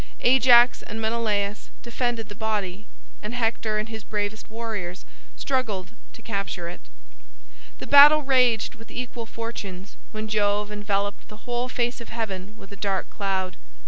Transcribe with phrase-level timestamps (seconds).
[0.21, 2.87] Ajax and Menelaus defended the body,
[3.21, 5.05] and Hector and his bravest warriors
[5.37, 6.81] struggled to capture it.
[7.77, 12.71] The battle raged with equal fortunes, when Jove enveloped the whole face of heaven with
[12.71, 13.57] a dark cloud.